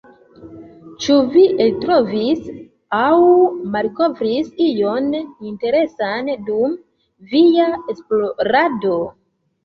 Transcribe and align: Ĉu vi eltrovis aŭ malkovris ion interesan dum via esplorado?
Ĉu 1.03 1.15
vi 1.33 1.41
eltrovis 1.63 2.47
aŭ 2.99 3.17
malkovris 3.75 4.49
ion 4.69 5.09
interesan 5.49 6.31
dum 6.47 6.73
via 7.35 7.67
esplorado? 7.95 8.97